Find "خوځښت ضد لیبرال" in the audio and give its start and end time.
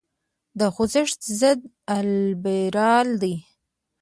0.75-3.07